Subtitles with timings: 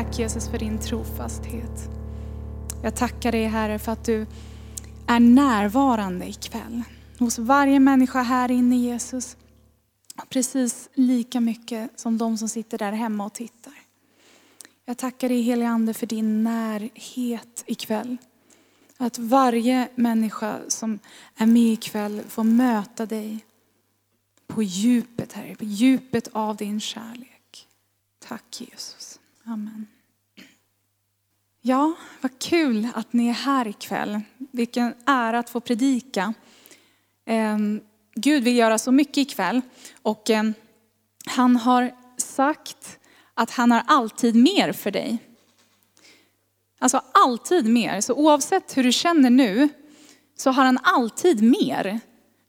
[0.00, 1.90] Tack Jesus för din trofasthet.
[2.82, 4.26] Jag tackar dig Herre för att du
[5.06, 6.82] är närvarande ikväll.
[7.18, 9.36] Hos varje människa här inne Jesus.
[10.28, 13.72] Precis lika mycket som de som sitter där hemma och tittar.
[14.84, 18.16] Jag tackar dig helige Ande för din närhet ikväll.
[18.96, 20.98] Att varje människa som
[21.36, 23.44] är med ikväll får möta dig
[24.46, 25.54] på djupet, Herre.
[25.54, 27.68] På djupet av din kärlek.
[28.18, 29.09] Tack Jesus.
[29.50, 29.86] Amen.
[31.60, 34.20] Ja, vad kul att ni är här ikväll.
[34.38, 36.34] Vilken ära att få predika.
[37.24, 37.80] Ehm,
[38.14, 39.60] Gud vill göra så mycket ikväll
[40.02, 40.54] och ehm,
[41.26, 42.98] han har sagt
[43.34, 45.18] att han har alltid mer för dig.
[46.78, 48.00] Alltså alltid mer.
[48.00, 49.68] Så oavsett hur du känner nu
[50.36, 52.00] så har han alltid mer.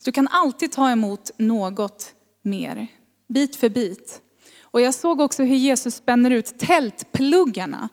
[0.03, 2.87] Du kan alltid ta emot något mer,
[3.27, 4.21] bit för bit.
[4.71, 7.89] Och jag såg också hur Jesus spänner ut tältpluggarna.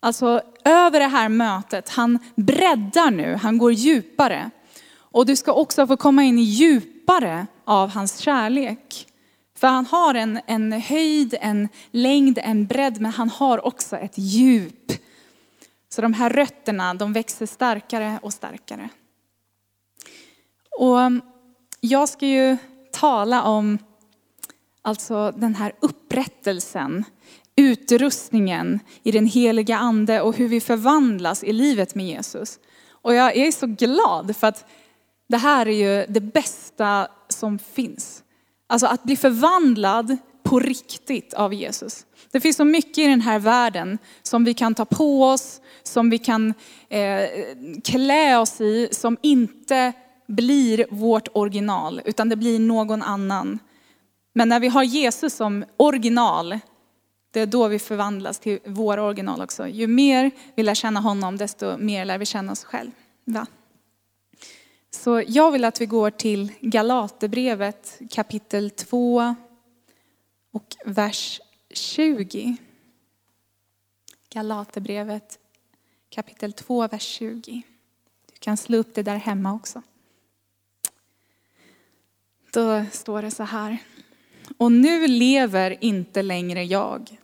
[0.00, 4.50] Alltså över det här mötet, han breddar nu, han går djupare.
[4.96, 9.06] Och du ska också få komma in djupare av hans kärlek.
[9.58, 14.18] För han har en, en höjd, en längd, en bredd, men han har också ett
[14.18, 14.92] djup.
[15.88, 18.88] Så de här rötterna, de växer starkare och starkare.
[20.78, 21.22] Och um,
[21.80, 22.56] jag ska ju
[22.92, 23.78] tala om
[24.82, 27.04] alltså den här upprättelsen,
[27.56, 32.58] utrustningen i den heliga ande och hur vi förvandlas i livet med Jesus.
[32.90, 34.64] Och jag är så glad för att
[35.28, 38.22] det här är ju det bästa som finns.
[38.66, 42.06] Alltså att bli förvandlad på riktigt av Jesus.
[42.30, 46.10] Det finns så mycket i den här världen som vi kan ta på oss, som
[46.10, 46.54] vi kan
[46.88, 47.28] eh,
[47.84, 49.92] klä oss i, som inte
[50.26, 53.58] blir vårt original, utan det blir någon annan.
[54.38, 56.58] Men när vi har Jesus som original,
[57.30, 59.68] det är då vi förvandlas till vår original också.
[59.68, 63.46] Ju mer vi lär känna honom, desto mer lär vi känna oss själva.
[64.90, 69.34] Så jag vill att vi går till Galaterbrevet kapitel 2
[70.52, 72.56] och vers 20.
[74.30, 75.38] Galaterbrevet
[76.10, 77.62] kapitel 2, vers 20.
[78.32, 79.82] Du kan slå upp det där hemma också.
[82.52, 83.78] Då står det så här.
[84.56, 87.18] Och nu lever inte längre jag,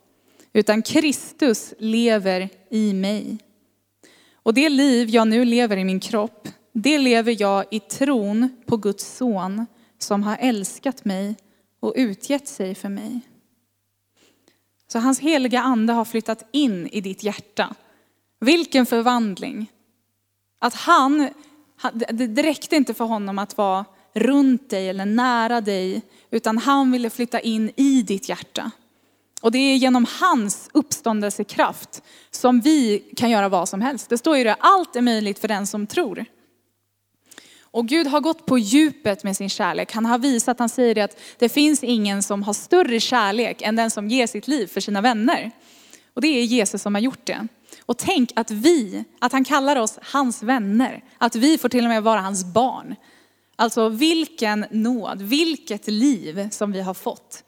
[0.53, 3.37] utan Kristus lever i mig.
[4.33, 8.77] Och det liv jag nu lever i min kropp, det lever jag i tron på
[8.77, 9.65] Guds son
[9.99, 11.35] som har älskat mig
[11.79, 13.21] och utgett sig för mig.
[14.87, 17.75] Så hans heliga ande har flyttat in i ditt hjärta.
[18.39, 19.71] Vilken förvandling!
[20.59, 21.29] Att han,
[22.11, 27.09] det räckte inte för honom att vara runt dig eller nära dig, utan han ville
[27.09, 28.71] flytta in i ditt hjärta.
[29.41, 34.09] Och det är genom hans uppståndelsekraft som vi kan göra vad som helst.
[34.09, 36.25] Det står ju det, allt är möjligt för den som tror.
[37.61, 39.91] Och Gud har gått på djupet med sin kärlek.
[39.91, 43.75] Han har visat, han säger det att det finns ingen som har större kärlek än
[43.75, 45.51] den som ger sitt liv för sina vänner.
[46.13, 47.47] Och det är Jesus som har gjort det.
[47.85, 51.03] Och tänk att vi, att han kallar oss hans vänner.
[51.17, 52.95] Att vi får till och med vara hans barn.
[53.55, 57.43] Alltså vilken nåd, vilket liv som vi har fått.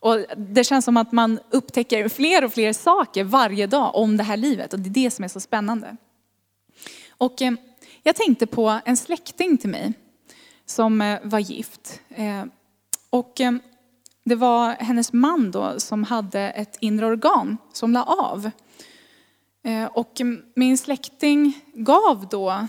[0.00, 4.22] Och det känns som att man upptäcker fler och fler saker varje dag om det
[4.22, 4.72] här livet.
[4.72, 5.96] Och det är det som är så spännande.
[7.10, 7.52] Och eh,
[8.02, 9.92] jag tänkte på en släkting till mig
[10.66, 12.00] som eh, var gift.
[12.08, 12.44] Eh,
[13.10, 13.40] och
[14.24, 18.50] det var hennes man då som hade ett inre organ som la av.
[19.90, 20.20] Och
[20.54, 22.68] min släkting gav då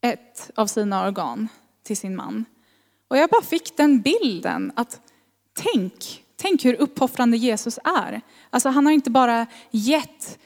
[0.00, 1.48] ett av sina organ
[1.84, 2.44] till sin man.
[3.08, 5.00] Och jag bara fick den bilden att
[5.54, 8.20] tänk, tänk hur uppoffrande Jesus är.
[8.50, 10.38] Alltså han har inte bara gett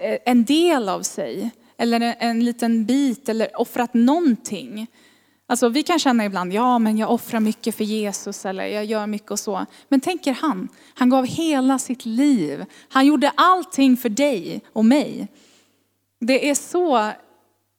[0.00, 4.86] eh, en del av sig eller en liten bit eller offrat någonting.
[5.46, 9.06] Alltså vi kan känna ibland, ja men jag offrar mycket för Jesus eller jag gör
[9.06, 9.66] mycket och så.
[9.88, 12.64] Men tänker han, han gav hela sitt liv.
[12.88, 15.28] Han gjorde allting för dig och mig.
[16.20, 17.10] Det är så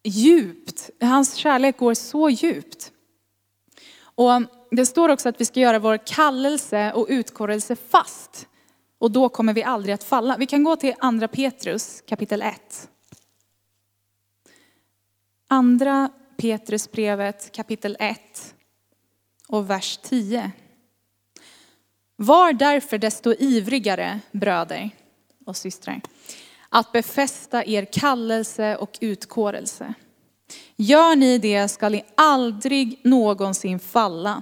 [0.03, 0.89] djupt.
[1.01, 2.91] Hans kärlek går så djupt.
[4.19, 8.47] Och det står också att vi ska göra vår kallelse och utkårelse fast.
[8.97, 10.37] Och då kommer vi aldrig att falla.
[10.37, 12.89] Vi kan gå till andra Petrus kapitel 1.
[15.47, 18.55] Andra Petrusbrevet kapitel 1
[19.47, 20.51] och vers 10.
[22.15, 24.89] Var därför desto ivrigare, bröder
[25.45, 26.01] och systrar,
[26.69, 29.93] att befästa er kallelse och utkårelse.
[30.75, 34.41] Gör ni det skall ni aldrig någonsin falla.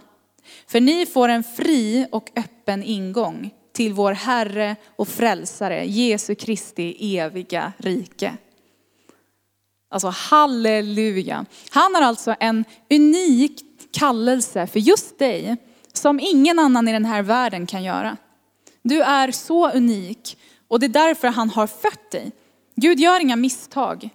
[0.68, 7.18] För ni får en fri och öppen ingång till vår Herre och Frälsare, Jesu Kristi
[7.18, 8.38] eviga rike.
[9.89, 11.45] Alltså halleluja.
[11.69, 15.57] Han har alltså en unik kallelse för just dig
[15.94, 18.18] som ingen annan i den här världen kan göra.
[18.81, 20.38] Du är så unik
[20.68, 22.31] och det är därför han har fött dig.
[22.75, 24.09] Gud gör inga misstag.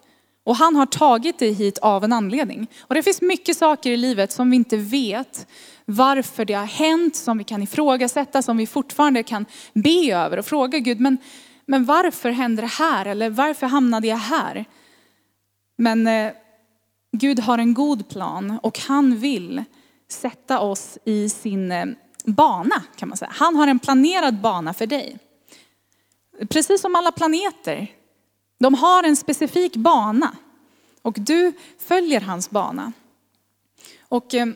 [0.45, 2.67] Och han har tagit dig hit av en anledning.
[2.81, 5.47] Och det finns mycket saker i livet som vi inte vet
[5.85, 10.47] varför det har hänt, som vi kan ifrågasätta, som vi fortfarande kan be över och
[10.47, 11.19] fråga Gud, men,
[11.67, 13.07] men varför hände det här?
[13.07, 14.65] Eller varför hamnade jag här?
[15.79, 16.33] Men eh,
[17.13, 19.65] Gud har en god plan och han vill
[20.11, 21.87] sätta oss i sin eh,
[22.25, 23.33] bana kan man säga.
[23.35, 25.19] Han har en planerad bana för dig.
[26.49, 27.89] Precis som alla planeter.
[28.63, 30.37] De har en specifik bana
[31.03, 32.93] och du följer hans bana.
[34.01, 34.47] Och eh,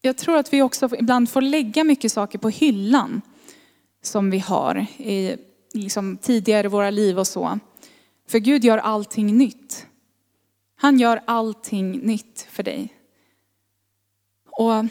[0.00, 3.22] jag tror att vi också ibland får lägga mycket saker på hyllan
[4.02, 5.36] som vi har i,
[5.74, 7.58] liksom, tidigare i våra liv och så.
[8.28, 9.86] För Gud gör allting nytt.
[10.76, 12.94] Han gör allting nytt för dig.
[14.50, 14.84] Och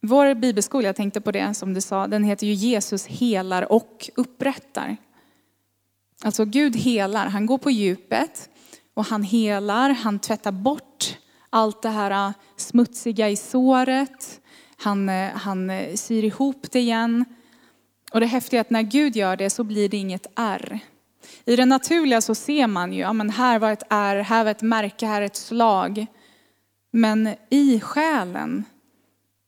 [0.00, 4.10] vår bibelskola, jag tänkte på det som du sa, den heter ju Jesus helar och
[4.14, 4.96] upprättar.
[6.24, 8.50] Alltså Gud helar, han går på djupet
[8.94, 11.18] och han helar, han tvättar bort
[11.50, 14.40] allt det här äh, smutsiga i såret.
[14.76, 17.24] Han, äh, han äh, syr ihop det igen.
[18.12, 20.78] Och det häftiga är att när Gud gör det så blir det inget ärr.
[21.44, 24.50] I det naturliga så ser man ju, ja men här var ett ärr, här var
[24.50, 26.06] ett märke, här ett slag.
[26.92, 28.64] Men i själen,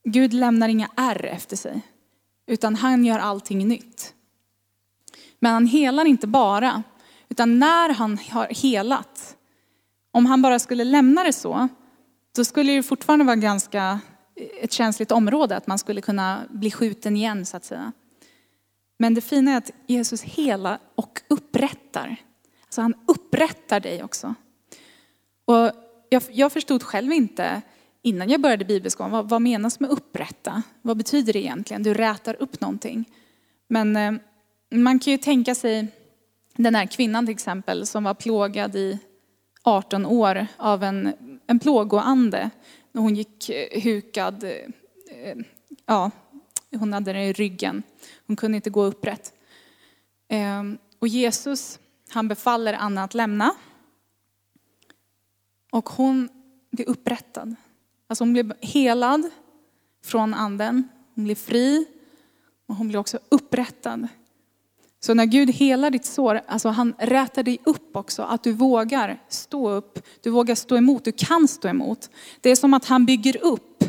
[0.04, 1.80] Gud lämnar inga ärr efter sig.
[2.46, 4.12] Utan han gör allting nytt.
[5.46, 6.82] Men han helar inte bara,
[7.28, 9.36] utan när han har helat,
[10.10, 11.68] om han bara skulle lämna det så,
[12.36, 14.00] då skulle det fortfarande vara ganska
[14.36, 17.92] eh, ett känsligt område, att man skulle kunna bli skjuten igen så att säga.
[18.98, 22.16] Men det fina är att Jesus helar och upprättar.
[22.64, 24.34] Alltså han upprättar dig också.
[25.44, 25.70] Och
[26.08, 27.62] jag, jag förstod själv inte
[28.02, 30.62] innan jag började bibelskolan, vad, vad menas med upprätta?
[30.82, 31.82] Vad betyder det egentligen?
[31.82, 33.04] Du rätar upp någonting.
[33.68, 34.12] Men eh,
[34.70, 35.88] man kan ju tänka sig
[36.56, 38.98] den här kvinnan till exempel som var plågad i
[39.62, 41.12] 18 år av en,
[41.46, 42.50] en plågoande.
[42.92, 45.36] Hon gick eh, hukad, eh,
[45.86, 46.10] ja,
[46.70, 47.82] hon hade den i ryggen.
[48.26, 49.32] Hon kunde inte gå upprätt.
[50.28, 51.78] Ehm, och Jesus,
[52.08, 53.54] han befaller Anna att lämna.
[55.70, 56.28] Och hon
[56.70, 57.56] blir upprättad.
[58.06, 59.30] Alltså hon blir helad
[60.04, 60.88] från anden.
[61.14, 61.86] Hon blir fri.
[62.66, 64.08] Och hon blir också upprättad.
[65.00, 68.22] Så när Gud helar ditt sår, alltså han rätar dig upp också.
[68.22, 72.10] Att du vågar stå upp, du vågar stå emot, du kan stå emot.
[72.40, 73.84] Det är som att han bygger upp.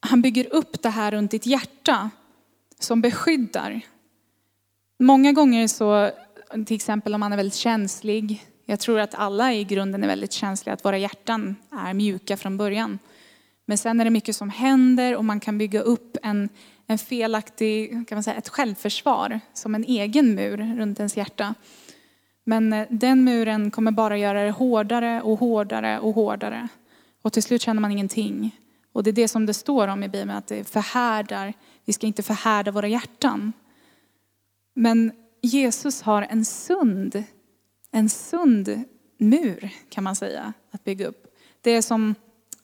[0.00, 2.10] Han bygger upp det här runt ditt hjärta
[2.78, 3.80] som beskyddar.
[4.98, 6.10] Många gånger så,
[6.66, 10.32] till exempel om man är väldigt känslig, jag tror att alla i grunden är väldigt
[10.32, 12.98] känsliga, att våra hjärtan är mjuka från början.
[13.66, 16.48] Men sen är det mycket som händer och man kan bygga upp en,
[16.86, 21.54] en felaktig, kan man säga, ett självförsvar som en egen mur runt ens hjärta.
[22.44, 26.68] Men eh, den muren kommer bara göra det hårdare och hårdare och hårdare.
[27.22, 28.60] Och till slut känner man ingenting.
[28.92, 31.54] Och det är det som det står om i Bibeln, att det förhärdar.
[31.84, 33.52] Vi ska inte förhärda våra hjärtan.
[34.74, 35.12] Men
[35.42, 37.24] Jesus har en sund,
[37.90, 38.84] en sund
[39.18, 41.26] mur kan man säga att bygga upp.
[41.60, 42.14] Det är som,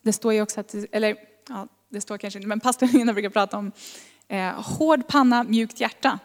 [0.02, 1.16] det står ju också att, eller
[1.48, 3.72] ja, det står kanske inte, men pastorn brukar prata om
[4.32, 6.18] Eh, hård panna, mjukt hjärta.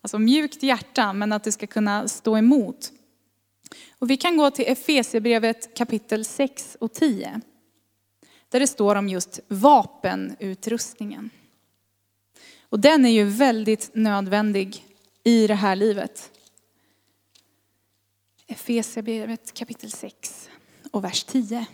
[0.00, 2.92] Alltså mjukt hjärta, men att det ska kunna stå emot.
[3.98, 7.40] Och vi kan gå till Efesierbrevet kapitel 6 och 10.
[8.48, 11.30] Där det står om just vapenutrustningen.
[12.62, 14.84] Och den är ju väldigt nödvändig
[15.24, 16.30] i det här livet.
[18.46, 20.50] Efesierbrevet kapitel 6
[20.90, 21.66] och vers 10.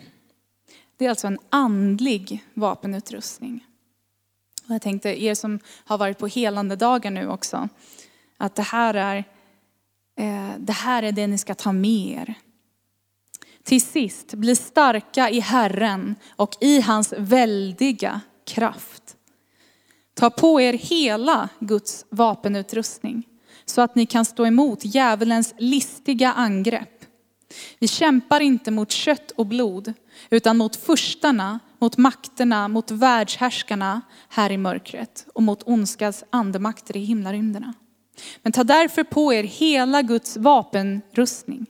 [0.97, 3.65] Det är alltså en andlig vapenutrustning.
[4.71, 7.69] Och jag tänkte er som har varit på helande dagar nu också,
[8.37, 9.17] att det här är,
[10.17, 12.33] eh, det här är det ni ska ta med er.
[13.63, 19.15] Till sist, bli starka i Herren och i hans väldiga kraft.
[20.13, 23.27] Ta på er hela Guds vapenutrustning
[23.65, 27.05] så att ni kan stå emot djävulens listiga angrepp.
[27.79, 29.93] Vi kämpar inte mot kött och blod
[30.29, 36.99] utan mot furstarna, mot makterna, mot världshärskarna här i mörkret och mot ondskans andemakter i
[36.99, 37.73] himlarymderna.
[38.43, 41.65] Men ta därför på er hela Guds vapenrustning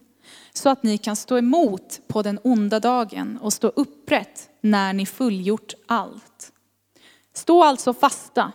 [0.54, 5.06] så att ni kan stå emot på den onda dagen och stå upprätt när ni
[5.06, 6.52] fullgjort allt.
[7.34, 8.52] Stå alltså fasta,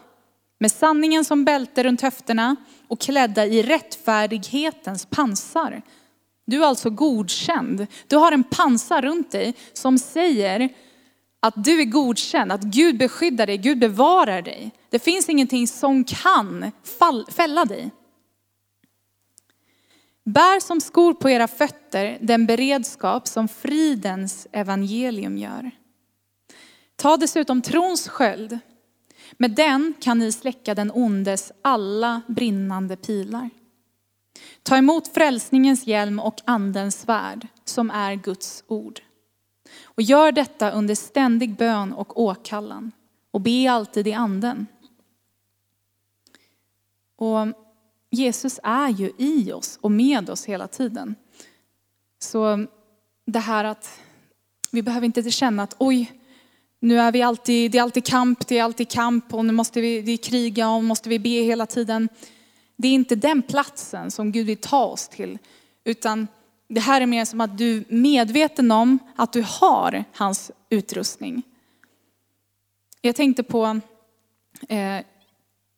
[0.58, 2.56] med sanningen som bälte runt höfterna
[2.88, 5.82] och klädda i rättfärdighetens pansar.
[6.46, 7.86] Du är alltså godkänd.
[8.06, 10.70] Du har en pansar runt dig som säger
[11.40, 14.70] att du är godkänd, att Gud beskyddar dig, Gud bevarar dig.
[14.90, 16.72] Det finns ingenting som kan
[17.28, 17.90] fälla dig.
[20.24, 25.70] Bär som skor på era fötter den beredskap som fridens evangelium gör.
[26.96, 28.58] Ta dessutom trons sköld.
[29.32, 33.50] Med den kan ni släcka den ondes alla brinnande pilar.
[34.62, 39.00] Ta emot frälsningens hjälm och andens svärd som är Guds ord.
[39.84, 42.92] Och gör detta under ständig bön och åkallan
[43.30, 44.66] och be alltid i anden.
[47.16, 47.46] Och
[48.10, 51.14] Jesus är ju i oss och med oss hela tiden.
[52.18, 52.66] Så
[53.24, 54.00] det här att
[54.70, 56.12] vi behöver inte känna att oj,
[56.80, 59.80] nu är vi alltid, det är alltid kamp, det är alltid kamp och nu måste
[59.80, 62.08] vi, vi kriga och måste vi be hela tiden.
[62.76, 65.38] Det är inte den platsen som Gud vill ta oss till,
[65.84, 66.28] utan
[66.68, 71.42] det här är mer som att du är medveten om att du har hans utrustning.
[73.00, 73.80] Jag tänkte på,
[74.68, 75.00] eh,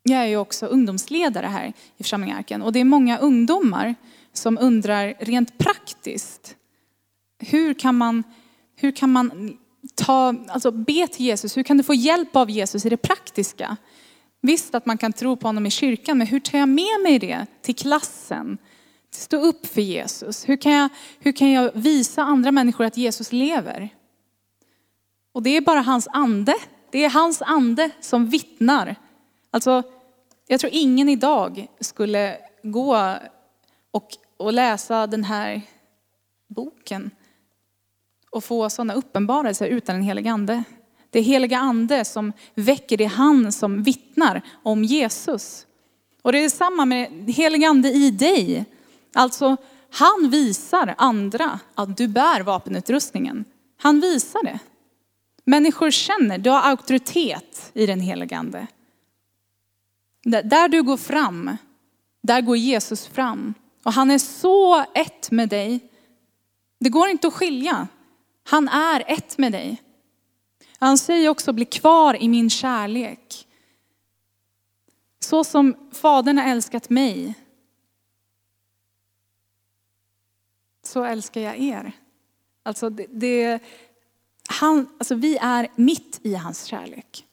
[0.02, 3.94] jag är ju också ungdomsledare här i församlingen och det är många ungdomar
[4.32, 6.56] som undrar rent praktiskt,
[7.38, 8.22] hur kan man,
[8.76, 9.56] hur kan man
[9.94, 13.76] ta, alltså be till Jesus, hur kan du få hjälp av Jesus i det praktiska?
[14.40, 17.18] Visst att man kan tro på honom i kyrkan, men hur tar jag med mig
[17.18, 18.58] det till klassen?
[19.10, 20.48] Stå upp för Jesus.
[20.48, 20.88] Hur kan, jag,
[21.18, 23.88] hur kan jag visa andra människor att Jesus lever?
[25.32, 26.54] Och det är bara hans ande.
[26.90, 28.96] Det är hans ande som vittnar.
[29.50, 29.82] Alltså,
[30.46, 33.16] jag tror ingen idag skulle gå
[33.90, 35.62] och, och läsa den här
[36.48, 37.10] boken
[38.30, 40.64] och få sådana uppenbarelser utan en helig ande.
[41.10, 45.66] Det är heliga ande som väcker, det är han som vittnar om Jesus.
[46.22, 48.64] Och det är samma med helig ande i dig.
[49.14, 49.56] Alltså,
[49.90, 53.44] han visar andra att du bär vapenutrustningen.
[53.76, 54.58] Han visar det.
[55.44, 58.66] Människor känner, du har auktoritet i den helige ande.
[60.24, 61.56] Där du går fram,
[62.22, 63.54] där går Jesus fram.
[63.82, 65.80] Och han är så ett med dig.
[66.80, 67.88] Det går inte att skilja.
[68.44, 69.82] Han är ett med dig.
[70.78, 73.46] Han säger också, bli kvar i min kärlek.
[75.20, 77.34] Så som Fadern har älskat mig,
[80.88, 81.92] så älskar jag er.
[82.62, 83.62] Alltså, det, det,
[84.48, 87.24] han, alltså vi är mitt i hans kärlek.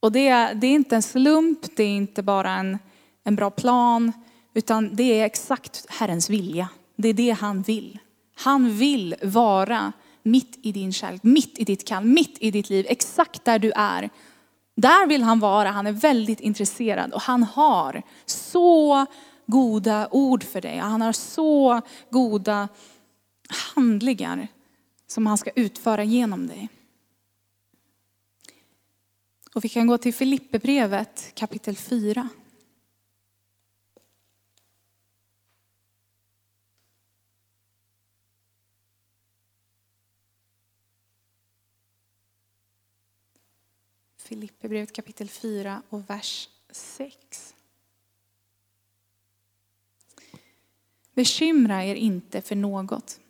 [0.00, 2.78] Och det, det är inte en slump, det är inte bara en,
[3.24, 4.12] en bra plan,
[4.54, 6.68] utan det är exakt Herrens vilja.
[6.96, 7.98] Det är det han vill.
[8.34, 9.92] Han vill vara
[10.22, 13.72] mitt i din kärlek, mitt i ditt kall, mitt i ditt liv, exakt där du
[13.76, 14.10] är.
[14.76, 19.06] Där vill han vara, han är väldigt intresserad och han har så
[19.52, 20.78] goda ord för dig.
[20.78, 21.80] Han har så
[22.10, 22.68] goda
[23.74, 24.48] handlingar
[25.06, 26.68] som han ska utföra genom dig.
[29.54, 32.28] Och vi kan gå till Filipperbrevet kapitel 4.
[44.16, 47.54] Filipperbrevet kapitel 4 och vers 6.
[51.14, 53.20] Bekymra er inte för något,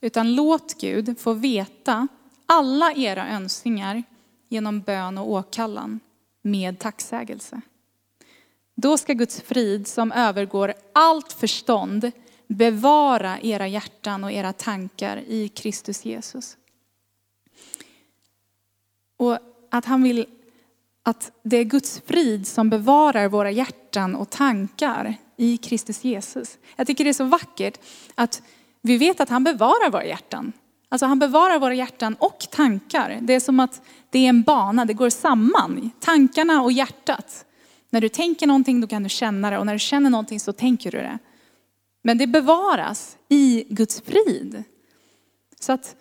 [0.00, 2.08] utan låt Gud få veta
[2.46, 4.02] alla era önskningar
[4.48, 6.00] genom bön och åkallan
[6.42, 7.60] med tacksägelse.
[8.74, 12.12] Då ska Guds frid som övergår allt förstånd
[12.46, 16.56] bevara era hjärtan och era tankar i Kristus Jesus.
[19.16, 19.38] Och
[19.70, 20.26] att han vill
[21.02, 26.58] att det är Guds frid som bevarar våra hjärtan och tankar i Kristus Jesus.
[26.76, 27.80] Jag tycker det är så vackert
[28.14, 28.42] att
[28.82, 30.52] vi vet att han bevarar våra hjärtan.
[30.88, 33.18] Alltså han bevarar våra hjärtan och tankar.
[33.22, 35.90] Det är som att det är en bana, det går samman.
[36.00, 37.44] Tankarna och hjärtat.
[37.90, 40.52] När du tänker någonting då kan du känna det och när du känner någonting så
[40.52, 41.18] tänker du det.
[42.02, 44.64] Men det bevaras i Guds frid.
[45.60, 45.96] Så att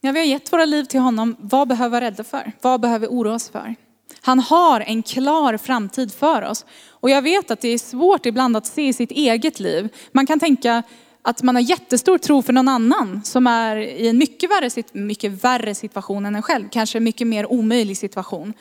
[0.00, 2.52] när vi har gett våra liv till honom, vad behöver vi vara rädda för?
[2.60, 3.74] Vad behöver vi oroa oss för?
[4.22, 6.64] Han har en klar framtid för oss.
[6.90, 9.88] Och jag vet att det är svårt ibland att se i sitt eget liv.
[10.12, 10.82] Man kan tänka
[11.22, 15.44] att man har jättestor tro för någon annan som är i en mycket värre, mycket
[15.44, 16.68] värre situation än en själv.
[16.70, 18.54] Kanske en mycket mer omöjlig situation.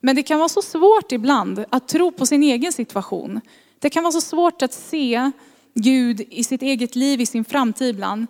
[0.00, 3.40] Men det kan vara så svårt ibland att tro på sin egen situation.
[3.78, 5.30] Det kan vara så svårt att se
[5.74, 8.26] Gud i sitt eget liv, i sin framtid ibland.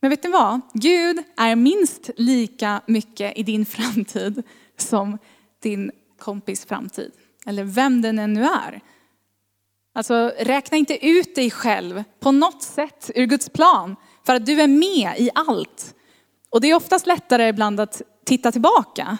[0.00, 0.60] Men vet ni vad?
[0.72, 4.42] Gud är minst lika mycket i din framtid
[4.76, 5.18] som
[5.62, 7.12] din kompis framtid.
[7.46, 8.80] eller vem den än nu är.
[9.94, 13.96] Alltså räkna inte ut dig själv på något sätt ur Guds plan,
[14.26, 15.94] för att du är med i allt.
[16.50, 19.18] Och det är oftast lättare ibland att titta tillbaka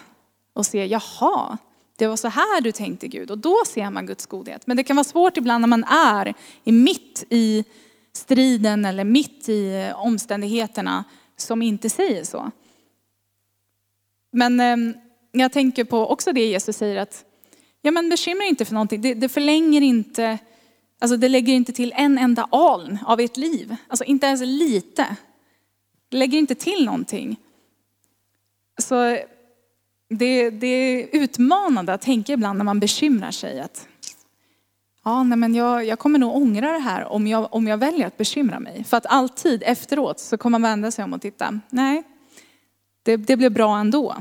[0.53, 1.57] och se, jaha,
[1.97, 3.31] det var så här du tänkte Gud.
[3.31, 4.67] Och då ser man Guds godhet.
[4.67, 7.65] Men det kan vara svårt ibland när man är mitt i
[8.13, 11.03] striden eller mitt i omständigheterna
[11.37, 12.51] som inte säger så.
[14.31, 14.93] Men ehm,
[15.31, 17.25] jag tänker på också det Jesus säger att,
[17.81, 19.01] ja men bekymra inte för någonting.
[19.01, 20.37] Det, det förlänger inte,
[20.99, 23.75] alltså det lägger inte till en enda aln av ert liv.
[23.87, 25.15] Alltså inte ens lite.
[26.09, 27.35] Det lägger inte till någonting.
[28.81, 29.17] Så
[30.09, 33.87] det, det är utmanande att tänka ibland när man bekymrar sig att
[35.03, 38.07] ja, nej men jag, jag kommer nog ångra det här om jag, om jag väljer
[38.07, 38.83] att bekymra mig.
[38.83, 42.03] För att alltid efteråt så kommer man vända sig om och titta, nej,
[43.03, 44.15] det, det blev bra ändå.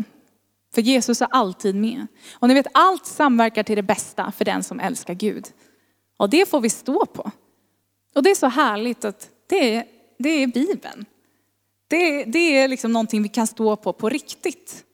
[0.77, 2.07] För Jesus är alltid med.
[2.35, 5.47] Och ni vet, allt samverkar till det bästa för den som älskar Gud.
[6.17, 7.31] Och det får vi stå på.
[8.15, 9.85] Och det är så härligt att det är,
[10.19, 11.07] det är Bibeln.
[11.89, 14.85] Det, det är liksom någonting vi kan stå på på riktigt.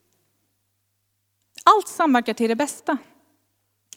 [1.65, 2.99] Allt samverkar till det bästa.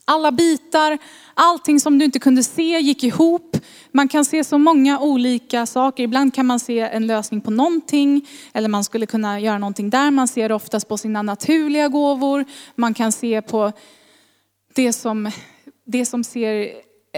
[0.07, 0.97] Alla bitar,
[1.33, 3.57] allting som du inte kunde se gick ihop.
[3.91, 6.03] Man kan se så många olika saker.
[6.03, 10.11] Ibland kan man se en lösning på någonting, eller man skulle kunna göra någonting där.
[10.11, 12.45] Man ser oftast på sina naturliga gåvor.
[12.75, 13.71] Man kan se på
[14.75, 15.31] det som,
[15.85, 16.71] det som ser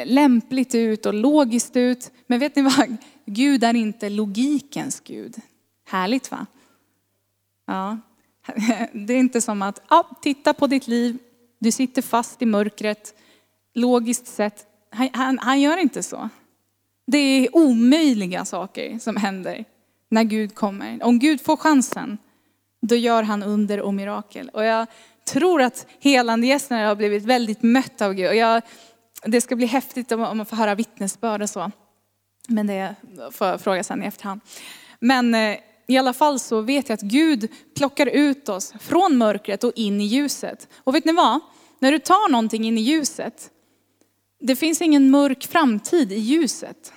[0.06, 2.12] lämpligt ut och logiskt ut.
[2.28, 2.98] Men vet ni vad?
[3.26, 5.36] Gud är inte logikens Gud.
[5.86, 6.46] Härligt va?
[7.68, 7.98] Ja.
[8.94, 11.18] Det är inte som att, ja, titta på ditt liv,
[11.60, 13.14] du sitter fast i mörkret.
[13.74, 16.30] Logiskt sett, han, han, han gör inte så.
[17.08, 19.66] Det är omöjliga saker som händer
[20.10, 21.04] när Gud kommer.
[21.04, 22.18] Om Gud får chansen,
[22.82, 24.50] då gör han under och mirakel.
[24.50, 24.88] Och jag
[25.28, 28.28] tror att helande gästerna har blivit väldigt mött av Gud.
[28.28, 28.62] Och jag,
[29.26, 31.72] det ska bli häftigt om man får höra vittnesbörd och så.
[32.48, 32.96] Men det
[33.32, 34.42] får jag fråga sen i efterhand.
[35.00, 39.64] Men eh, i alla fall så vet jag att Gud plockar ut oss från mörkret
[39.64, 40.68] och in i ljuset.
[40.84, 41.40] Och vet ni vad?
[41.80, 43.50] När du tar någonting in i ljuset,
[44.40, 46.94] det finns ingen mörk framtid i ljuset.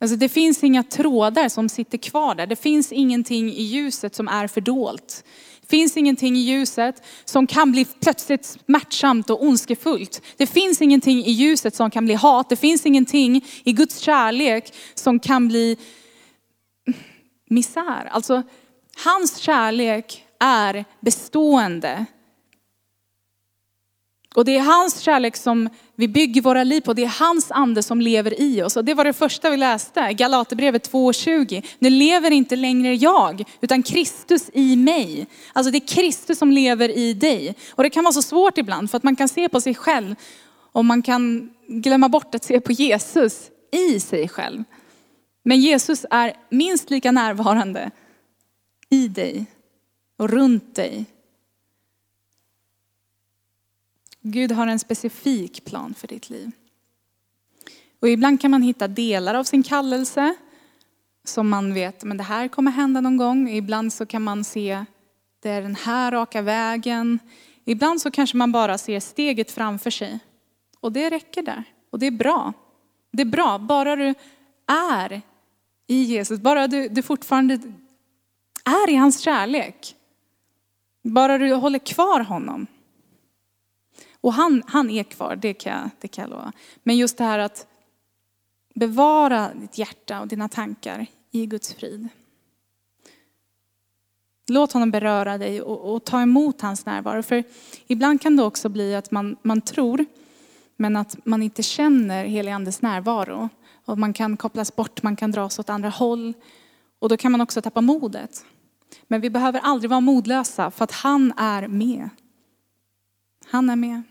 [0.00, 2.46] Alltså det finns inga trådar som sitter kvar där.
[2.46, 5.24] Det finns ingenting i ljuset som är fördolt.
[5.60, 10.22] Det finns ingenting i ljuset som kan bli plötsligt smärtsamt och ondskefullt.
[10.36, 12.48] Det finns ingenting i ljuset som kan bli hat.
[12.48, 15.76] Det finns ingenting i Guds kärlek som kan bli
[17.50, 18.08] misär.
[18.10, 18.42] Alltså,
[19.04, 22.06] hans kärlek är bestående.
[24.34, 26.92] Och det är hans kärlek som vi bygger våra liv på.
[26.94, 28.76] Det är hans ande som lever i oss.
[28.76, 31.66] Och det var det första vi läste, Galaterbrevet 2.20.
[31.78, 35.26] Nu lever inte längre jag, utan Kristus i mig.
[35.52, 37.54] Alltså det är Kristus som lever i dig.
[37.70, 40.14] Och det kan vara så svårt ibland, för att man kan se på sig själv
[40.72, 44.64] och man kan glömma bort att se på Jesus i sig själv.
[45.42, 47.90] Men Jesus är minst lika närvarande
[48.88, 49.46] i dig
[50.16, 51.06] och runt dig.
[54.22, 56.50] Gud har en specifik plan för ditt liv.
[58.00, 60.34] Och ibland kan man hitta delar av sin kallelse
[61.24, 63.48] som man vet, men det här kommer hända någon gång.
[63.48, 64.84] Ibland så kan man se,
[65.40, 67.18] det är den här raka vägen.
[67.64, 70.18] Ibland så kanske man bara ser steget framför sig.
[70.80, 71.64] Och det räcker där.
[71.90, 72.52] Och det är bra.
[73.12, 74.14] Det är bra, bara du
[74.66, 75.22] är
[75.90, 76.40] i Jesus.
[76.40, 77.54] Bara du, du fortfarande
[78.64, 79.96] är i hans kärlek.
[81.02, 82.66] Bara du håller kvar honom.
[84.20, 86.52] Och han, han är kvar, det kan, jag, det kan jag lova.
[86.82, 87.66] Men just det här att
[88.74, 92.08] bevara ditt hjärta och dina tankar i Guds frid.
[94.48, 97.22] Låt honom beröra dig och, och, ta emot hans närvaro.
[97.22, 97.44] För
[97.86, 100.04] ibland kan det också bli att man, man tror,
[100.76, 103.48] men att man inte känner helig andes närvaro.
[103.90, 106.34] Och man kan kopplas bort, man kan dras åt andra håll.
[106.98, 108.44] Och då kan man också tappa modet.
[109.02, 112.08] Men vi behöver aldrig vara modlösa för att han är med.
[113.44, 114.02] Han är med.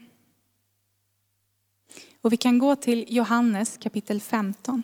[2.22, 4.84] Och vi kan gå till Johannes kapitel 15.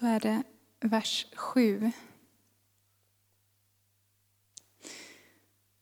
[0.00, 0.42] Då är det
[0.80, 1.92] vers 7.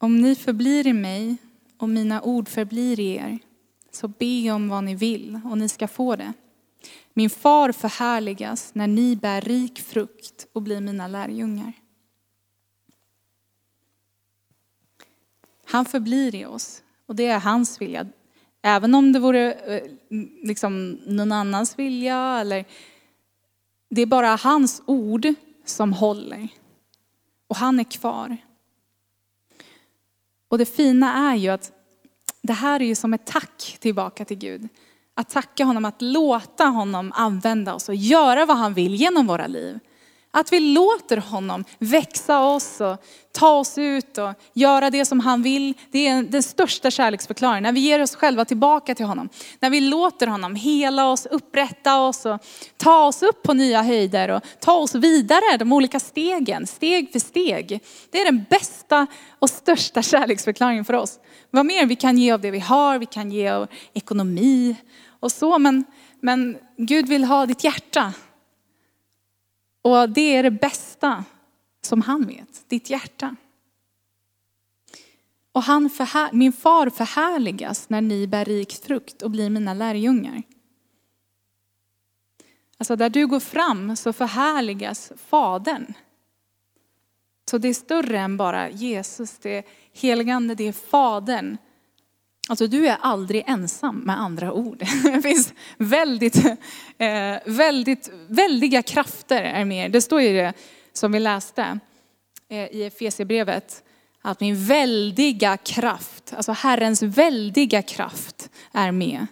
[0.02, 1.36] Om ni förblir i mig
[1.78, 3.38] och mina ord förblir i er,
[3.90, 6.32] så be om vad ni vill och ni ska få det.
[7.14, 11.72] Min far förhärligas när ni bär rik frukt och blir mina lärjungar.
[15.64, 18.06] Han förblir i oss och det är hans vilja.
[18.62, 19.90] Även om det vore eh,
[20.42, 22.64] liksom någon annans vilja eller
[23.88, 25.26] det är bara hans ord
[25.64, 26.48] som håller.
[27.46, 28.36] Och han är kvar.
[30.50, 31.72] Och det fina är ju att
[32.42, 34.68] det här är ju som ett tack tillbaka till Gud.
[35.14, 39.46] Att tacka honom, att låta honom använda oss och göra vad han vill genom våra
[39.46, 39.78] liv.
[40.32, 45.42] Att vi låter honom växa oss och ta oss ut och göra det som han
[45.42, 45.74] vill.
[45.90, 47.62] Det är den största kärleksförklaringen.
[47.62, 49.28] När vi ger oss själva tillbaka till honom.
[49.60, 52.38] När vi låter honom hela oss, upprätta oss och
[52.76, 57.18] ta oss upp på nya höjder och ta oss vidare de olika stegen, steg för
[57.18, 57.80] steg.
[58.10, 59.06] Det är den bästa
[59.38, 61.18] och största kärleksförklaringen för oss.
[61.50, 64.76] Vad mer vi kan ge av det vi har, vi kan ge av ekonomi
[65.20, 65.58] och så.
[65.58, 65.84] Men,
[66.20, 68.12] men Gud vill ha ditt hjärta.
[69.82, 71.24] Och det är det bästa
[71.82, 73.36] som han vet, ditt hjärta.
[75.52, 80.42] Och han förhär, min far förhärligas när ni bär rik frukt och blir mina lärjungar.
[82.78, 85.94] Alltså där du går fram så förhärligas Fadern.
[87.50, 91.56] Så det är större än bara Jesus, det är heligande, det är Fadern
[92.50, 94.78] Alltså du är aldrig ensam med andra ord.
[95.02, 96.44] Det finns väldigt,
[96.98, 99.92] eh, väldigt, väldiga krafter är med.
[99.92, 100.52] Det står ju det
[100.92, 101.78] som vi läste
[102.48, 103.82] eh, i Efesierbrevet.
[104.22, 109.26] Att min väldiga kraft, alltså Herrens väldiga kraft är med.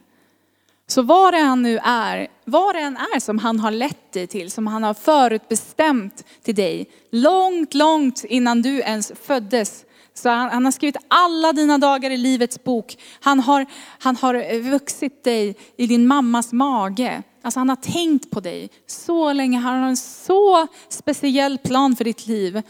[0.87, 4.27] Så vad det än nu är, vad det än är som han har lett dig
[4.27, 9.85] till, som han har förutbestämt till dig, långt, långt innan du ens föddes,
[10.19, 12.99] så han, han, har skrivit alla dina dagar i livets bok.
[13.21, 13.67] Han har,
[13.99, 17.23] han har vuxit dig i din mammas mage.
[17.43, 19.59] Alltså han har tänkt på dig så länge.
[19.59, 22.63] Han har en så speciell plan för ditt liv.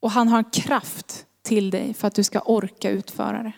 [0.00, 3.52] Och han har kraft till dig för att du ska orka utföra det.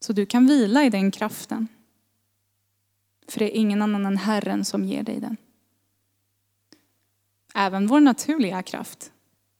[0.00, 1.68] Så du kan vila i den kraften.
[3.28, 5.36] För det är ingen annan än Herren som ger dig den.
[7.54, 9.12] Även vår naturliga kraft,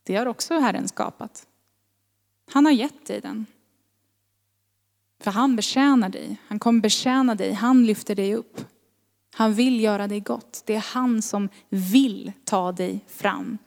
[0.02, 1.46] det har också Herren skapat.
[2.52, 3.46] Han har gett dig den.
[5.20, 8.60] För han betjänar dig, han kommer betjäna dig, han lyfter dig upp.
[9.34, 10.62] Han vill göra dig gott.
[10.66, 13.58] Det är han som vill ta dig fram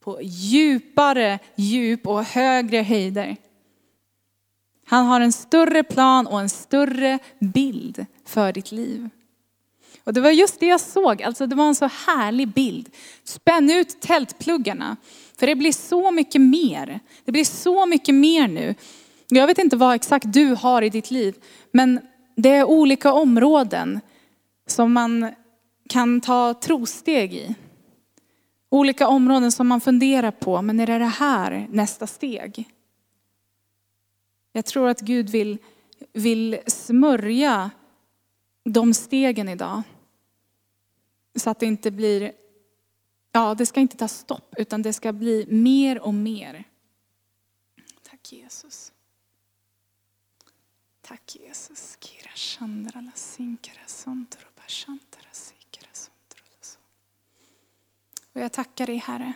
[0.00, 3.36] på djupare djup och högre höjder.
[4.86, 9.08] Han har en större plan och en större bild för ditt liv.
[10.06, 12.90] Och det var just det jag såg, alltså det var en så härlig bild.
[13.24, 14.96] Spänn ut tältpluggarna,
[15.38, 17.00] för det blir så mycket mer.
[17.24, 18.74] Det blir så mycket mer nu.
[19.28, 21.34] Jag vet inte vad exakt du har i ditt liv,
[21.70, 22.00] men
[22.36, 24.00] det är olika områden
[24.66, 25.32] som man
[25.88, 27.54] kan ta trosteg i.
[28.70, 32.64] Olika områden som man funderar på, men är det det här nästa steg?
[34.52, 35.58] Jag tror att Gud vill,
[36.12, 37.70] vill smörja
[38.64, 39.82] de stegen idag.
[41.36, 42.32] Så att det inte blir,
[43.32, 46.64] ja det ska inte ta stopp utan det ska bli mer och mer.
[48.02, 48.92] Tack Jesus.
[51.02, 51.98] Tack Jesus.
[58.32, 59.32] Och jag tackar dig Herre.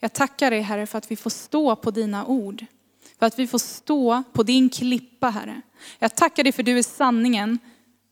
[0.00, 2.66] Jag tackar dig Herre för att vi får stå på dina ord.
[3.18, 5.62] För att vi får stå på din klippa Herre.
[5.98, 7.58] Jag tackar dig för du är sanningen.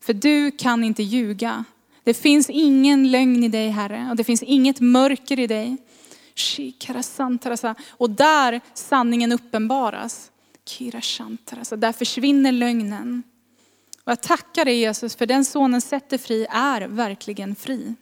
[0.03, 1.63] För du kan inte ljuga.
[2.03, 5.77] Det finns ingen lögn i dig Herre och det finns inget mörker i dig.
[7.89, 10.31] Och där sanningen uppenbaras,
[11.77, 13.23] där försvinner lögnen.
[14.03, 17.95] Och jag tackar dig Jesus för den sonen sätter fri är verkligen fri.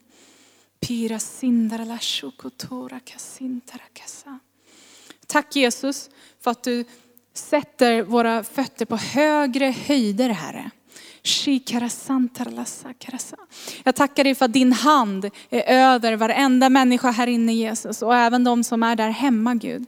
[5.28, 6.10] Tack Jesus
[6.40, 6.86] för att du
[7.34, 10.72] sätter våra fötter på högre höjder Herre.
[13.84, 18.16] Jag tackar dig för att din hand är över varenda människa här inne Jesus och
[18.16, 19.86] även de som är där hemma Gud.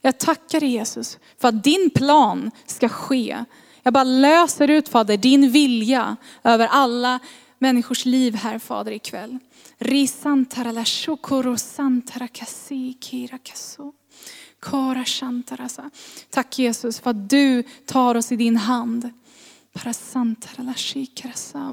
[0.00, 3.44] Jag tackar dig Jesus för att din plan ska ske.
[3.82, 7.18] Jag bara löser ut Fader din vilja över alla
[7.58, 9.38] människors liv här Fader ikväll.
[16.30, 19.10] Tack Jesus för att du tar oss i din hand.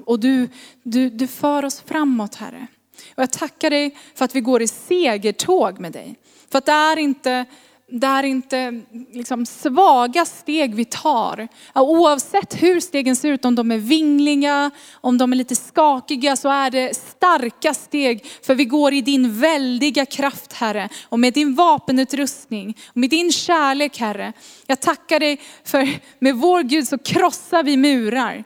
[0.05, 0.49] Och du,
[0.83, 2.67] du, du för oss framåt Herre.
[3.15, 6.15] Och jag tackar dig för att vi går i segertåg med dig.
[6.49, 7.45] För att det är inte
[7.91, 11.47] det är inte liksom svaga steg vi tar.
[11.75, 16.49] Oavsett hur stegen ser ut, om de är vingliga, om de är lite skakiga, så
[16.49, 18.25] är det starka steg.
[18.43, 20.89] För vi går i din väldiga kraft Herre.
[21.09, 24.33] Och med din vapenutrustning, och med din kärlek Herre.
[24.67, 28.43] Jag tackar dig för med vår Gud så krossar vi murar.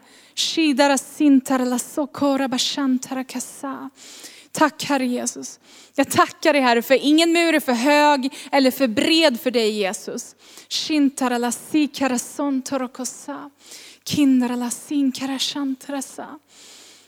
[4.55, 5.59] Tack Herre Jesus.
[5.95, 9.71] Jag tackar dig Herre för ingen mur är för hög eller för bred för dig
[9.71, 10.35] Jesus.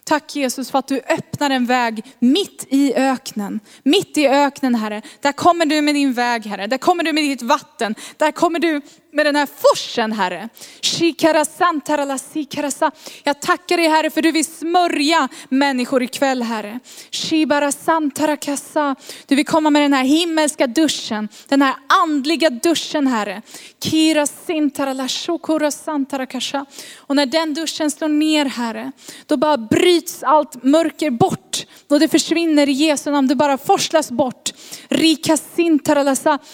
[0.04, 3.60] Tack Jesus för att du öppnar en väg mitt i öknen.
[3.84, 5.02] Mitt i öknen Herre.
[5.22, 6.68] Där kommer du med din väg Herre.
[6.68, 7.96] Där kommer du med ditt vatten.
[8.18, 8.82] Där kommer du
[9.18, 10.50] med den här forsen Herre.
[13.24, 16.80] Jag tackar dig Herre för du vill smörja människor ikväll Herre.
[19.28, 23.42] Du vill komma med den här himmelska duschen, den här andliga duschen Herre.
[26.98, 28.92] Och när den duschen slår ner Herre,
[29.26, 31.66] då bara bryts allt mörker bort.
[31.90, 34.54] Och det försvinner i Jesu namn, det bara forslas bort.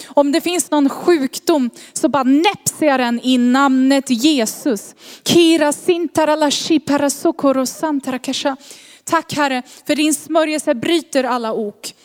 [0.07, 2.23] Om det finns någon sjukdom så bara
[2.53, 4.95] knäpser den i namnet Jesus.
[5.23, 8.57] Kira sintaralashi parasokorosantrakasha.
[9.03, 11.95] Tack Herre, för din smörjelse bryter alla ok.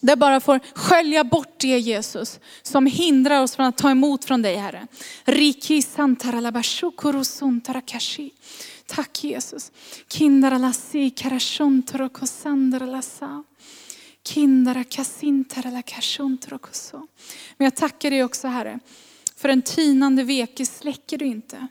[0.00, 4.42] Det bara får skölja bort det Jesus, som hindrar oss från att ta emot från
[4.42, 4.86] dig Herre.
[5.24, 5.82] Riki
[8.86, 9.72] Tack Jesus.
[10.08, 13.44] Kindaralasi karashontorokosandrelasa.
[14.26, 17.06] Kindara kasintaralakashuntarokoso.
[17.56, 18.78] Men jag tackar dig också Herre,
[19.44, 21.68] för en tinande veke släcker du inte.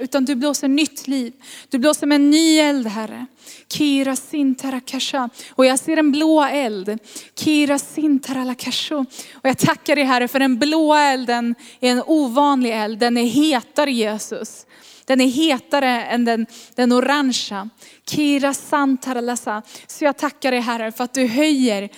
[0.00, 1.32] Utan du blåser nytt liv.
[1.68, 3.26] Du blåser med en ny eld Herre.
[3.68, 5.30] Kira sintarakasha.
[5.50, 6.98] Och jag ser en blå eld.
[7.38, 8.98] Kira sintaralakasho.
[9.32, 12.98] Och jag tackar dig Herre för den blåa elden är en ovanlig eld.
[12.98, 14.66] Den är hetare Jesus.
[15.04, 17.68] Den är hetare än den, den orangea.
[18.06, 19.62] Kira santaralasa.
[19.86, 21.88] Så jag tackar dig Herre för att du höjer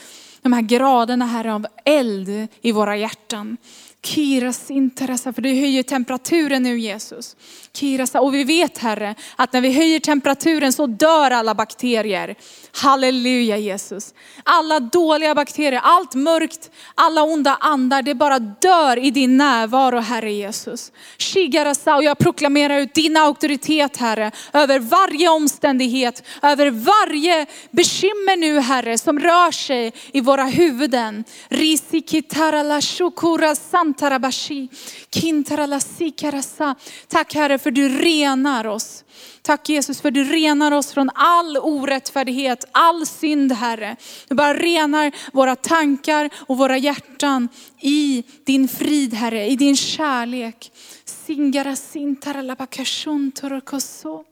[0.45, 3.57] de här graderna Herre av eld i våra hjärtan.
[4.03, 7.37] Kiras interessa, för du höjer temperaturen nu Jesus.
[7.73, 8.21] Kirasa.
[8.21, 12.35] Och vi vet Herre, att när vi höjer temperaturen så dör alla bakterier.
[12.77, 14.15] Halleluja Jesus.
[14.45, 20.33] Alla dåliga bakterier, allt mörkt, alla onda andar, det bara dör i din närvaro Herre
[20.33, 20.93] Jesus.
[21.19, 28.61] Shigarasa, och jag proklamerar ut din auktoritet Herre, över varje omständighet, över varje bekymmer nu
[28.61, 31.25] Herre, som rör sig i våra huvuden.
[31.49, 34.69] Risikitarala shukura santarabashi,
[35.11, 36.75] kintarala sikarasa.
[37.09, 39.05] Tack Herre för du renar oss.
[39.43, 43.97] Tack Jesus för du renar oss från all orättfärdighet, all synd Herre.
[44.29, 47.49] Du bara renar våra tankar och våra hjärtan
[47.81, 50.73] i din frid Herre, i din kärlek.
[51.05, 54.25] Singara sintarala bakashun torokoso.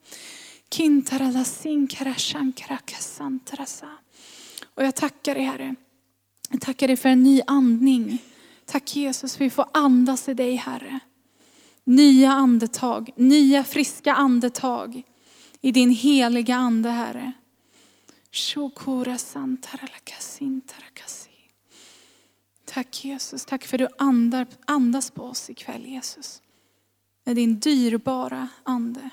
[0.70, 3.88] Kintarala sinkara shankara kasantarasa.
[4.74, 5.74] Och jag tackar dig Herre.
[6.50, 8.22] Jag tackar dig för en ny andning.
[8.66, 11.00] Tack Jesus för att vi får andas i dig Herre.
[11.84, 15.02] Nya andetag, nya friska andetag
[15.60, 17.32] i din heliga ande Herre.
[22.64, 26.42] Tack Jesus, tack för att du andar, andas på oss ikväll Jesus.
[27.24, 29.10] Med din dyrbara ande.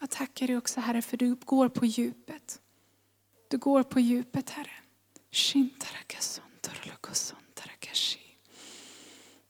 [0.00, 2.60] Jag tackar dig också Herre för du går på djupet.
[3.48, 4.72] Du går på djupet Herre.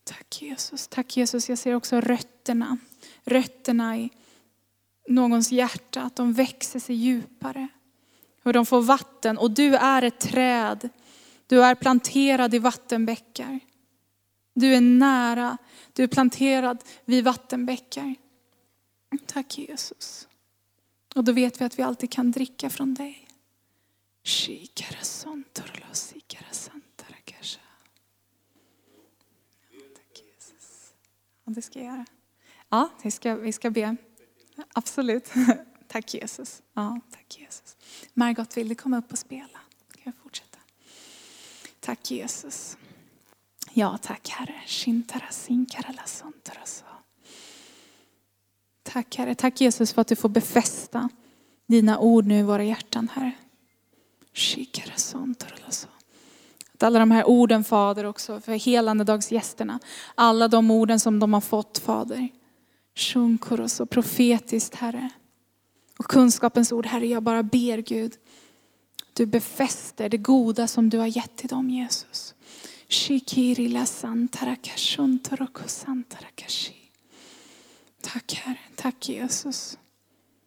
[0.04, 1.48] Tack Jesus, tack Jesus.
[1.48, 2.78] Jag ser också rötterna,
[3.28, 4.10] rötterna i
[5.08, 7.68] någons hjärta, att de växer sig djupare.
[8.42, 10.88] Hur de får vatten och du är ett träd.
[11.46, 13.60] Du är planterad i vattenbäckar.
[14.54, 15.58] Du är nära,
[15.92, 18.14] du är planterad vid vattenbäckar.
[19.26, 20.28] Tack Jesus.
[21.14, 23.28] Och då vet vi att vi alltid kan dricka från dig.
[31.44, 32.06] Det ska jag göra.
[32.68, 33.96] Ja, vi ska, vi ska be.
[34.72, 35.30] Absolut.
[35.88, 36.62] Tack Jesus.
[36.74, 37.76] Ja, tack Jesus.
[38.14, 39.58] Margot, vill du komma upp och spela?
[39.92, 40.58] Kan jag fortsätta?
[41.80, 42.76] Tack Jesus.
[43.72, 44.54] Ja, tack Herre.
[48.82, 49.34] Tack Herre.
[49.34, 51.08] Tack Jesus för att du får befästa
[51.66, 53.32] dina ord nu i våra hjärtan Herre.
[56.74, 59.80] Att alla de här orden Fader också för helandedagsgästerna.
[60.14, 62.28] Alla de orden som de har fått Fader.
[62.98, 65.10] Sjunkor och profetiskt Herre.
[65.98, 66.86] och kunskapens ord.
[66.86, 68.12] Herre, jag bara ber Gud,
[69.12, 72.34] du befäster det goda som du har gett till dem Jesus.
[78.00, 79.78] Tack Herre, tack Jesus.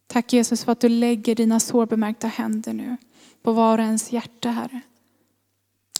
[0.08, 2.98] Tack Jesus för att du lägger dina sårbemärkta händer nu
[3.42, 4.82] på var och ens hjärta Herre.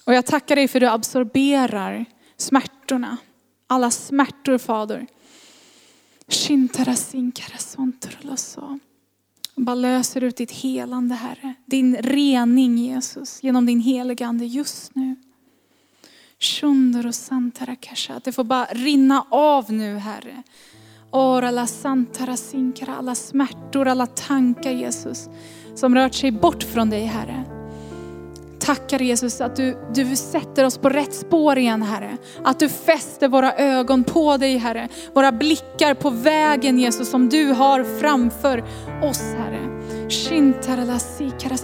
[0.06, 2.06] Och jag tackar dig för att du absorberar
[2.38, 3.18] smärtorna.
[3.68, 5.08] Alla smärtor Fader.
[9.56, 11.54] Bara löser ut ditt helande Herre.
[11.66, 15.16] Din rening Jesus genom din heliga Ande just nu.
[18.16, 20.44] Att det får bara rinna av nu Herre.
[21.12, 25.30] Ora santara sinkara, alla smärtor, alla tankar Jesus
[25.76, 27.51] som rört sig bort från dig Herre.
[28.62, 32.18] Tackar Jesus att du, du sätter oss på rätt spår igen Herre.
[32.44, 34.88] Att du fäster våra ögon på dig Herre.
[35.14, 38.64] Våra blickar på vägen Jesus som du har framför
[39.04, 39.72] oss Herre.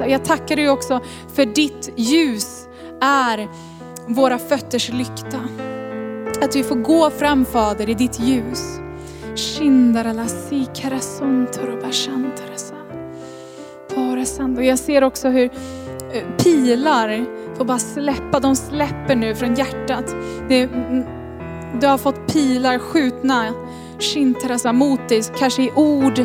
[0.09, 1.01] Jag tackar dig också
[1.33, 2.67] för ditt ljus
[3.01, 3.47] är
[4.07, 5.39] våra fötters lykta.
[6.41, 8.79] Att vi får gå fram Fader i ditt ljus.
[14.57, 15.49] Och jag ser också hur
[16.43, 17.25] pilar
[17.57, 20.15] får bara släppa, de släpper nu från hjärtat.
[20.49, 20.69] Det,
[21.81, 23.53] du har fått pilar skjutna,
[23.99, 26.19] shintarasa, mot dig, kanske i ord,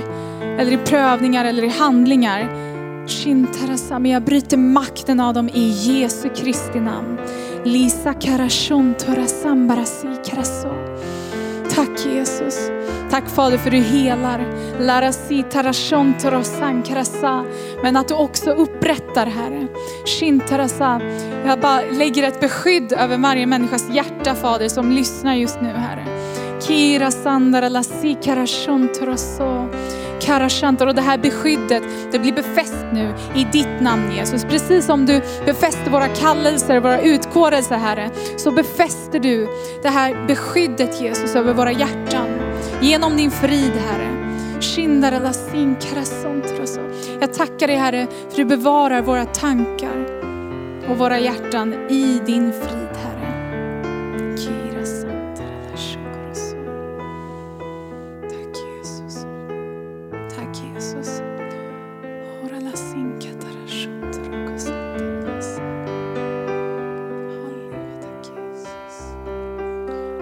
[0.59, 2.73] eller i prövningar eller i handlingar.
[3.09, 7.19] Shintarasa, men jag bryter makten av dem i Jesu Kristi namn.
[7.65, 10.69] Lisa karashon torasambarasi karaso.
[11.71, 12.82] Tack Jesus.
[13.13, 14.47] Tack Fader för du helar.
[14.81, 17.45] Larasi tarashon torosan karasa.
[17.83, 19.67] Men att du också upprättar Herre.
[20.07, 21.01] Shin tarasa.
[21.47, 26.05] Jag bara lägger ett beskydd över varje människas hjärta Fader som lyssnar just nu Herre.
[26.61, 29.69] Kira sandara lasi karashon toroso.
[30.21, 34.45] Karashantar och det här beskyddet, det blir befäst nu i ditt namn Jesus.
[34.45, 39.49] Precis som du befäster våra kallelser, våra utkårelser Herre, så befäster du
[39.83, 42.42] det här beskyddet Jesus över våra hjärtan.
[42.83, 44.19] Genom din frid Herre.
[47.21, 50.07] Jag tackar dig Herre för du bevarar våra tankar
[50.89, 53.33] och våra hjärtan i din frid Herre.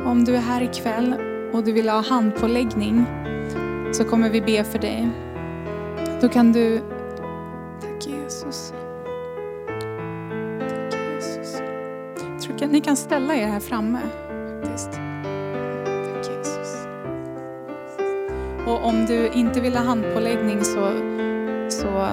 [0.04, 3.06] Om du är här ikväll och du vill ha handpåläggning
[3.92, 5.08] så kommer vi be för dig.
[6.20, 6.80] Då kan du...
[7.80, 8.74] Tack Jesus.
[10.90, 11.62] Tack Jesus.
[12.32, 13.98] Jag tror att ni kan ställa er här framme.
[14.62, 14.92] Faktiskt.
[14.92, 16.86] Tack Jesus.
[18.66, 20.92] Och om du inte vill ha handpåläggning så,
[21.68, 22.08] så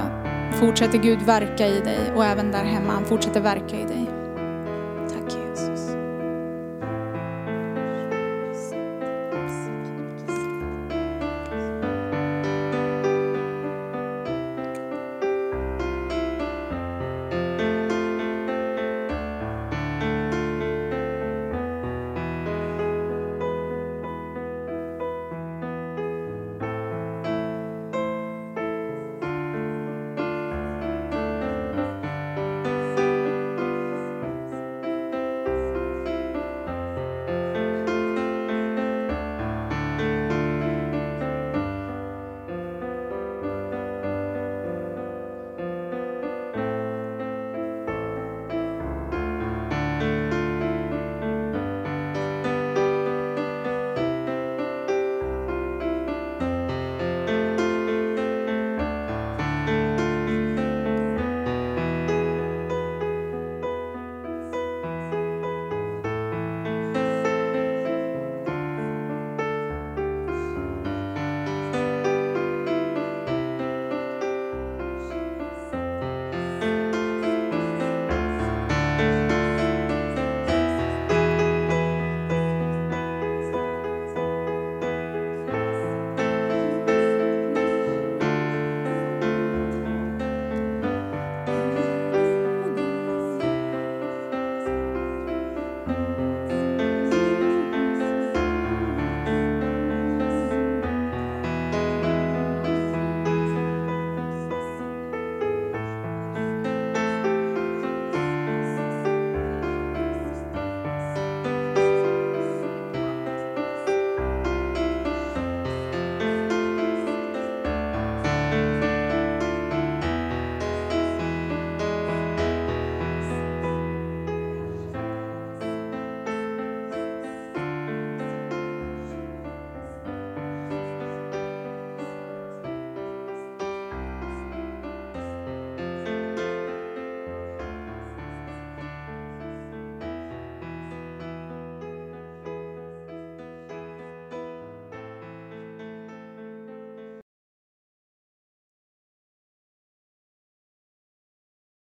[0.59, 2.93] fortsätter Gud verka i dig och även där hemma.
[2.93, 3.76] Han fortsätter verka.